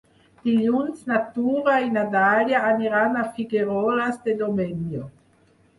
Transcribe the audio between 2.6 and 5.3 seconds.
aniran a Figueroles de Domenyo.